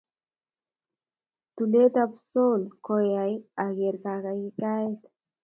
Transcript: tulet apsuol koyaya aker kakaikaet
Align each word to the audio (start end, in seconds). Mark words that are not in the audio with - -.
tulet 1.55 1.93
apsuol 2.05 2.61
koyaya 2.85 3.43
aker 3.65 3.95
kakaikaet 4.03 4.99